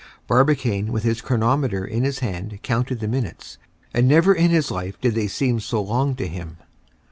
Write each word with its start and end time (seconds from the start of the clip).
Barbicane 0.25 0.91
with 0.91 1.03
his 1.03 1.21
chronometer 1.21 1.85
in 1.85 2.03
his 2.03 2.21
hand 2.25 2.57
counted 2.63 3.01
the 3.01 3.07
minutes, 3.07 3.59
and 3.93 4.07
never 4.07 4.33
in 4.33 4.49
his 4.49 4.71
life 4.71 4.99
did 4.99 5.13
they 5.13 5.27
seem 5.27 5.59
so 5.59 5.79
long 5.79 6.15
to 6.15 6.27
him. 6.27 6.57